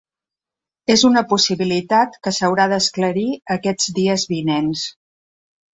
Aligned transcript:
És 0.93 1.03
una 1.09 1.23
possibilitat 1.33 2.17
que 2.23 2.35
s’haurà 2.39 2.67
d’esclarir 2.73 3.29
aquests 3.59 3.95
dies 4.01 4.29
vinents. 4.35 4.93